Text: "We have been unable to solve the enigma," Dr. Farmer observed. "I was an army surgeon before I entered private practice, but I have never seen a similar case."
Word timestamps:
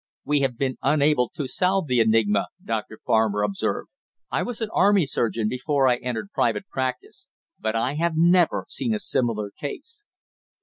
"We 0.25 0.39
have 0.39 0.57
been 0.57 0.77
unable 0.81 1.29
to 1.35 1.47
solve 1.47 1.85
the 1.85 1.99
enigma," 1.99 2.47
Dr. 2.65 2.97
Farmer 3.05 3.43
observed. 3.43 3.89
"I 4.31 4.41
was 4.41 4.59
an 4.59 4.71
army 4.73 5.05
surgeon 5.05 5.47
before 5.47 5.87
I 5.87 5.97
entered 5.97 6.31
private 6.33 6.67
practice, 6.69 7.27
but 7.59 7.75
I 7.75 7.93
have 7.97 8.13
never 8.17 8.65
seen 8.67 8.95
a 8.95 8.99
similar 8.99 9.51
case." 9.51 10.03